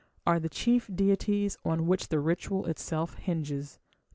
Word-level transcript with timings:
are 0.25 0.39
the 0.39 0.49
chief 0.49 0.89
deities 0.95 1.59
on 1.63 1.85
which 1.85 2.07
the 2.07 2.19
ritual 2.19 2.65
itself 2.65 3.13
hinges". 3.19 3.77